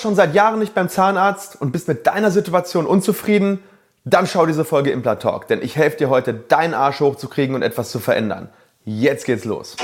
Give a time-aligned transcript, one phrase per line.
[0.00, 3.62] schon seit Jahren nicht beim Zahnarzt und bist mit deiner Situation unzufrieden?
[4.04, 7.62] Dann schau diese Folge Implant Talk, denn ich helfe dir heute, deinen Arsch hochzukriegen und
[7.62, 8.48] etwas zu verändern.
[8.84, 9.76] Jetzt geht's los.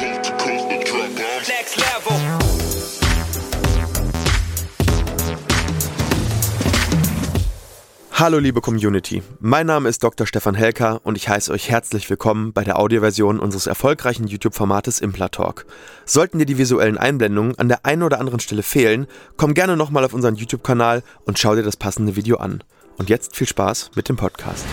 [8.19, 10.27] Hallo liebe Community, mein Name ist Dr.
[10.27, 15.67] Stefan Helker und ich heiße euch herzlich willkommen bei der Audioversion unseres erfolgreichen YouTube-Formates Implatalk.
[16.07, 19.07] Sollten dir die visuellen Einblendungen an der einen oder anderen Stelle fehlen,
[19.37, 22.65] komm gerne nochmal auf unseren YouTube-Kanal und schau dir das passende Video an.
[22.97, 24.65] Und jetzt viel Spaß mit dem Podcast.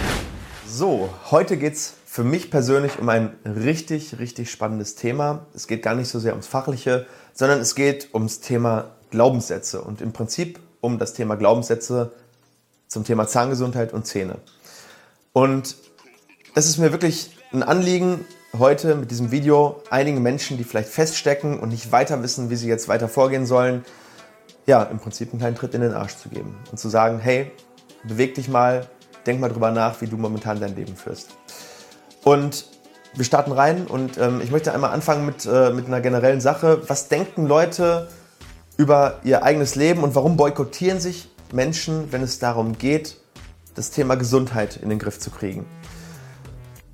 [0.66, 5.48] So, heute geht es für mich persönlich um ein richtig, richtig spannendes Thema.
[5.54, 10.00] Es geht gar nicht so sehr ums Fachliche, sondern es geht ums Thema Glaubenssätze und
[10.00, 12.14] im Prinzip um das Thema Glaubenssätze
[12.94, 14.38] zum Thema Zahngesundheit und Zähne.
[15.34, 15.76] Und
[16.56, 18.26] es ist mir wirklich ein Anliegen,
[18.58, 22.68] heute mit diesem Video einigen Menschen, die vielleicht feststecken und nicht weiter wissen, wie sie
[22.68, 23.84] jetzt weiter vorgehen sollen,
[24.68, 27.52] ja, im Prinzip einen kleinen Tritt in den Arsch zu geben und zu sagen, hey,
[28.04, 28.88] beweg dich mal,
[29.26, 31.30] denk mal drüber nach, wie du momentan dein Leben führst.
[32.23, 32.66] Und
[33.16, 36.82] wir starten rein und ähm, ich möchte einmal anfangen mit, äh, mit einer generellen Sache.
[36.88, 38.08] Was denken Leute
[38.78, 43.18] über ihr eigenes Leben und warum boykottieren sich Menschen, wenn es darum geht,
[43.76, 45.66] das Thema Gesundheit in den Griff zu kriegen.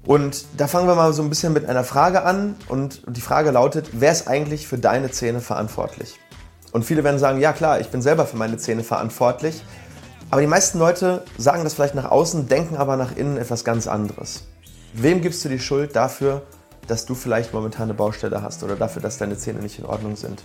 [0.06, 3.52] Und da fangen wir mal so ein bisschen mit einer Frage an und die Frage
[3.52, 6.20] lautet, wer ist eigentlich für deine Zähne verantwortlich?
[6.72, 9.64] Und viele werden sagen, ja klar, ich bin selber für meine Zähne verantwortlich.
[10.32, 13.88] Aber die meisten Leute sagen das vielleicht nach außen, denken aber nach innen etwas ganz
[13.88, 14.46] anderes.
[14.94, 16.44] Wem gibst du die Schuld dafür,
[16.88, 20.16] dass du vielleicht momentan eine Baustelle hast oder dafür, dass deine Zähne nicht in Ordnung
[20.16, 20.44] sind?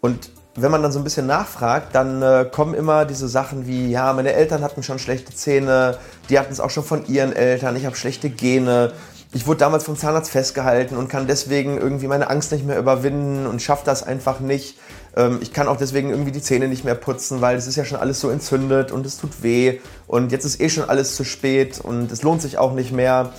[0.00, 0.30] Und
[0.62, 4.12] wenn man dann so ein bisschen nachfragt, dann äh, kommen immer diese Sachen wie, ja,
[4.12, 7.86] meine Eltern hatten schon schlechte Zähne, die hatten es auch schon von ihren Eltern, ich
[7.86, 8.92] habe schlechte Gene,
[9.32, 13.46] ich wurde damals vom Zahnarzt festgehalten und kann deswegen irgendwie meine Angst nicht mehr überwinden
[13.46, 14.78] und schaffe das einfach nicht.
[15.16, 17.84] Ähm, ich kann auch deswegen irgendwie die Zähne nicht mehr putzen, weil es ist ja
[17.84, 21.24] schon alles so entzündet und es tut weh und jetzt ist eh schon alles zu
[21.24, 23.32] spät und es lohnt sich auch nicht mehr.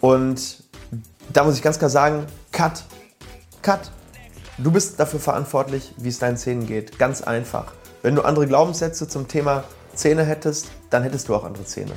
[0.00, 0.64] Und
[1.32, 2.82] da muss ich ganz klar sagen, cut,
[3.62, 3.92] cut.
[4.62, 6.96] Du bist dafür verantwortlich, wie es deinen Zähnen geht.
[6.96, 7.72] Ganz einfach.
[8.02, 11.90] Wenn du andere Glaubenssätze zum Thema Zähne hättest, dann hättest du auch andere Zähne.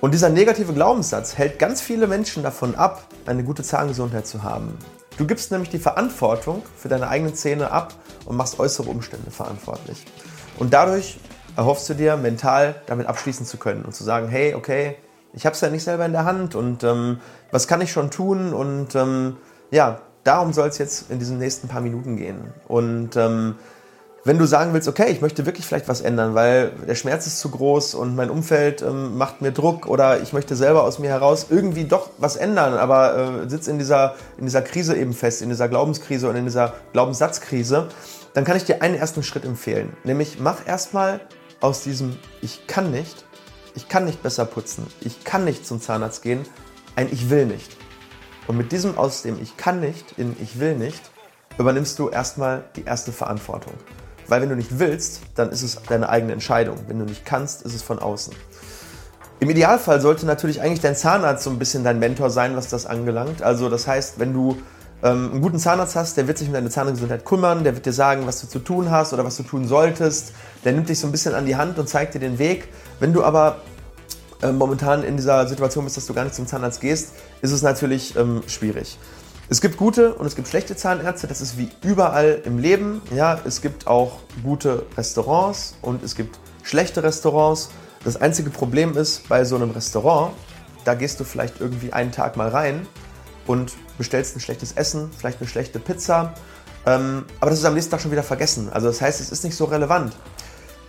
[0.00, 4.78] Und dieser negative Glaubenssatz hält ganz viele Menschen davon ab, eine gute Zahngesundheit zu haben.
[5.18, 7.92] Du gibst nämlich die Verantwortung für deine eigenen Zähne ab
[8.24, 10.06] und machst äußere Umstände verantwortlich.
[10.58, 11.18] Und dadurch
[11.54, 14.96] erhoffst du dir, mental damit abschließen zu können und zu sagen, hey, okay,
[15.34, 17.20] ich habe es ja nicht selber in der Hand und ähm,
[17.50, 18.54] was kann ich schon tun?
[18.54, 19.36] Und ähm,
[19.70, 22.52] ja, darum soll es jetzt in diesen nächsten paar Minuten gehen.
[22.68, 23.54] Und ähm,
[24.24, 27.40] wenn du sagen willst, okay, ich möchte wirklich vielleicht was ändern, weil der Schmerz ist
[27.40, 31.08] zu groß und mein Umfeld ähm, macht mir Druck oder ich möchte selber aus mir
[31.08, 35.40] heraus irgendwie doch was ändern, aber äh, sitze in dieser, in dieser Krise eben fest,
[35.40, 37.88] in dieser Glaubenskrise und in dieser Glaubenssatzkrise,
[38.34, 39.96] dann kann ich dir einen ersten Schritt empfehlen.
[40.04, 41.20] Nämlich mach erstmal
[41.60, 43.24] aus diesem Ich kann nicht,
[43.74, 46.44] ich kann nicht besser putzen, ich kann nicht zum Zahnarzt gehen,
[46.96, 47.78] ein Ich will nicht.
[48.48, 51.10] Und mit diesem aus dem Ich kann nicht in Ich will nicht
[51.58, 53.74] übernimmst du erstmal die erste Verantwortung.
[54.26, 56.76] Weil wenn du nicht willst, dann ist es deine eigene Entscheidung.
[56.86, 58.34] Wenn du nicht kannst, ist es von außen.
[59.40, 62.86] Im Idealfall sollte natürlich eigentlich dein Zahnarzt so ein bisschen dein Mentor sein, was das
[62.86, 63.42] angelangt.
[63.42, 64.58] Also das heißt, wenn du
[65.02, 67.92] ähm, einen guten Zahnarzt hast, der wird sich um deine Zahngesundheit kümmern, der wird dir
[67.92, 70.32] sagen, was du zu tun hast oder was du tun solltest.
[70.64, 72.68] Der nimmt dich so ein bisschen an die Hand und zeigt dir den Weg.
[72.98, 73.58] Wenn du aber
[74.42, 77.12] äh, momentan in dieser Situation bist, dass du gar nicht zum Zahnarzt gehst,
[77.42, 78.98] ist es natürlich ähm, schwierig.
[79.50, 83.00] Es gibt gute und es gibt schlechte Zahnärzte, das ist wie überall im Leben.
[83.14, 87.70] Ja, es gibt auch gute Restaurants und es gibt schlechte Restaurants.
[88.04, 90.32] Das einzige Problem ist, bei so einem Restaurant,
[90.84, 92.86] da gehst du vielleicht irgendwie einen Tag mal rein
[93.46, 96.34] und bestellst ein schlechtes Essen, vielleicht eine schlechte Pizza.
[96.86, 98.68] Ähm, aber das ist am nächsten Tag schon wieder vergessen.
[98.70, 100.14] Also das heißt, es ist nicht so relevant.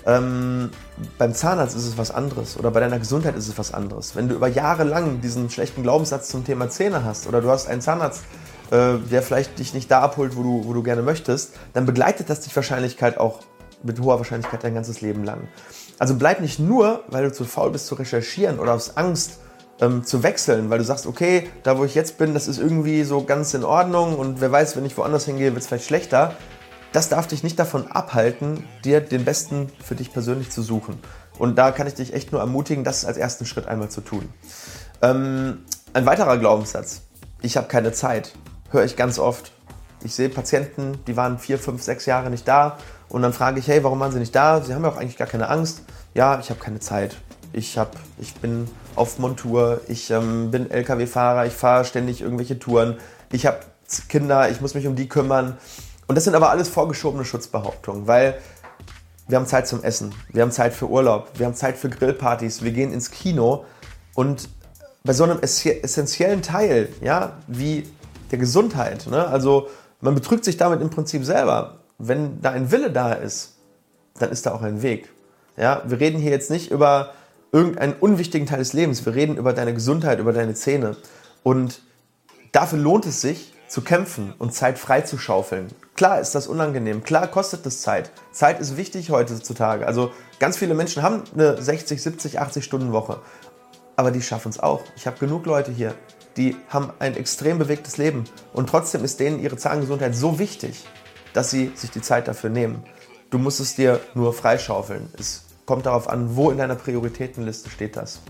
[0.05, 0.69] Ähm,
[1.17, 4.15] beim Zahnarzt ist es was anderes oder bei deiner Gesundheit ist es was anderes.
[4.15, 7.67] Wenn du über Jahre lang diesen schlechten Glaubenssatz zum Thema Zähne hast oder du hast
[7.67, 8.23] einen Zahnarzt,
[8.71, 12.29] äh, der vielleicht dich nicht da abholt, wo du, wo du gerne möchtest, dann begleitet
[12.29, 13.39] das dich Wahrscheinlichkeit auch
[13.83, 15.47] mit hoher Wahrscheinlichkeit dein ganzes Leben lang.
[15.97, 19.39] Also bleib nicht nur, weil du zu faul bist zu recherchieren oder aus Angst
[19.81, 23.03] ähm, zu wechseln, weil du sagst, okay, da wo ich jetzt bin, das ist irgendwie
[23.03, 26.35] so ganz in Ordnung und wer weiß, wenn ich woanders hingehe, wird es vielleicht schlechter.
[26.91, 30.99] Das darf dich nicht davon abhalten, dir den Besten für dich persönlich zu suchen.
[31.37, 34.27] Und da kann ich dich echt nur ermutigen, das als ersten Schritt einmal zu tun.
[35.01, 37.01] Ähm, ein weiterer Glaubenssatz.
[37.41, 38.33] Ich habe keine Zeit
[38.71, 39.51] höre ich ganz oft.
[40.03, 42.77] Ich sehe Patienten, die waren vier, fünf, sechs Jahre nicht da
[43.09, 44.61] und dann frage ich, hey, warum waren sie nicht da?
[44.61, 45.81] Sie haben ja auch eigentlich gar keine Angst.
[46.13, 47.17] Ja, ich habe keine Zeit.
[47.51, 52.97] Ich, hab, ich bin auf Montur, ich ähm, bin Lkw-Fahrer, ich fahre ständig irgendwelche Touren,
[53.31, 53.59] ich habe
[54.07, 55.57] Kinder, ich muss mich um die kümmern.
[56.09, 58.39] Und das sind aber alles vorgeschobene Schutzbehauptungen, weil
[59.27, 62.63] wir haben Zeit zum Essen, wir haben Zeit für Urlaub, wir haben Zeit für Grillpartys,
[62.63, 63.65] wir gehen ins Kino
[64.15, 64.49] und
[65.03, 67.87] bei so einem essentiellen Teil, ja, wie
[68.31, 69.67] der Gesundheit, ne, also
[70.01, 71.81] man betrügt sich damit im Prinzip selber.
[71.99, 73.57] Wenn da ein Wille da ist,
[74.17, 75.09] dann ist da auch ein Weg.
[75.57, 77.11] Ja, wir reden hier jetzt nicht über
[77.51, 80.97] irgendeinen unwichtigen Teil des Lebens, wir reden über deine Gesundheit, über deine Zähne
[81.43, 81.83] und
[82.51, 85.67] dafür lohnt es sich, zu kämpfen und Zeit freizuschaufeln.
[85.95, 88.11] Klar ist das unangenehm, klar kostet es Zeit.
[88.31, 89.85] Zeit ist wichtig heutzutage.
[89.85, 93.21] Also ganz viele Menschen haben eine 60, 70, 80 Stunden Woche,
[93.95, 94.81] aber die schaffen es auch.
[94.95, 95.93] Ich habe genug Leute hier,
[96.35, 98.23] die haben ein extrem bewegtes Leben
[98.53, 100.85] und trotzdem ist denen ihre Zahngesundheit so wichtig,
[101.33, 102.83] dass sie sich die Zeit dafür nehmen.
[103.29, 105.13] Du musst es dir nur freischaufeln.
[105.19, 108.21] Es kommt darauf an, wo in deiner Prioritätenliste steht das.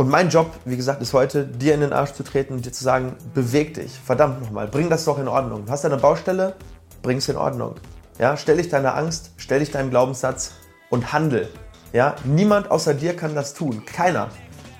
[0.00, 2.72] Und mein Job, wie gesagt, ist heute, dir in den Arsch zu treten und dir
[2.72, 5.66] zu sagen, beweg dich, verdammt nochmal, bring das doch in Ordnung.
[5.66, 6.54] Du hast eine Baustelle,
[7.02, 7.74] bring es in Ordnung.
[8.18, 10.52] Ja, stell dich deiner Angst, stell dich deinem Glaubenssatz
[10.88, 11.50] und handel.
[11.92, 14.28] Ja, niemand außer dir kann das tun, keiner.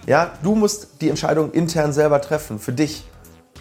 [0.06, 3.06] Ja, du musst die Entscheidung intern selber treffen, für dich.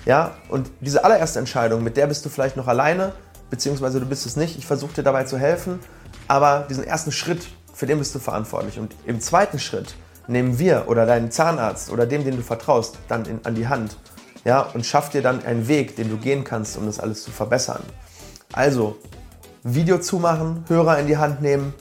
[0.05, 3.11] Ja, und diese allererste Entscheidung, mit der bist du vielleicht noch alleine,
[3.49, 4.57] beziehungsweise du bist es nicht.
[4.57, 5.81] Ich versuche dir dabei zu helfen,
[6.29, 8.79] aber diesen ersten Schritt, für den bist du verantwortlich.
[8.79, 9.95] Und im zweiten Schritt,
[10.29, 13.97] nehmen wir oder deinen Zahnarzt oder dem, den du vertraust, dann in, an die Hand
[14.45, 17.31] ja, und schaff dir dann einen Weg, den du gehen kannst, um das alles zu
[17.31, 17.83] verbessern.
[18.53, 18.97] Also,
[19.63, 21.73] Video zumachen, Hörer in die Hand nehmen,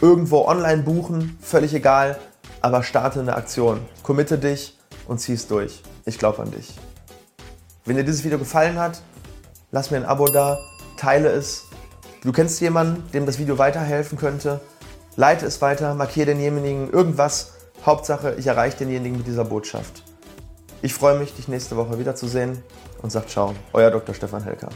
[0.00, 2.18] irgendwo online buchen, völlig egal,
[2.60, 3.80] aber starte eine Aktion.
[4.02, 4.78] Committe dich
[5.08, 5.82] und zieh es durch.
[6.04, 6.74] Ich glaube an dich.
[7.84, 9.02] Wenn dir dieses Video gefallen hat,
[9.70, 10.58] lass mir ein Abo da,
[10.96, 11.64] teile es.
[12.22, 14.60] Du kennst jemanden, dem das Video weiterhelfen könnte,
[15.16, 17.52] leite es weiter, markiere denjenigen irgendwas,
[17.86, 20.02] Hauptsache, ich erreiche denjenigen mit dieser Botschaft.
[20.80, 22.62] Ich freue mich, dich nächste Woche wiederzusehen
[23.02, 24.14] und sage ciao, euer Dr.
[24.14, 24.70] Stefan Helker.